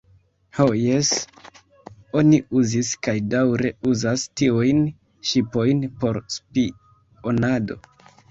Ho 0.59 0.63
jes, 0.83 1.09
oni 2.21 2.39
uzis 2.61 2.89
kaj 3.07 3.15
daŭre 3.35 3.71
uzas 3.91 4.25
tiujn 4.41 4.81
ŝipojn 5.33 5.83
por 6.05 6.21
spionado. 6.37 7.79